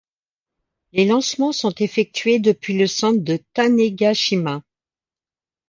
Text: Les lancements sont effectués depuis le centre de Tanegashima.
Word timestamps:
Les 0.93 1.05
lancements 1.05 1.51
sont 1.51 1.75
effectués 1.75 2.39
depuis 2.39 2.75
le 2.75 2.87
centre 2.87 3.21
de 3.23 3.37
Tanegashima. 3.53 4.63